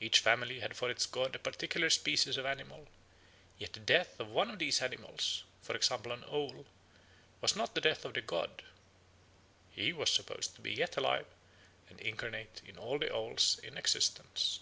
[0.00, 2.88] Each family had for its god a particular species of animal;
[3.58, 6.66] yet the death of one of these animals, for example an owl,
[7.40, 8.64] was not the death of the god,
[9.70, 11.26] "he was supposed to be yet alive,
[11.88, 14.58] and incarnate in all the owls in existence."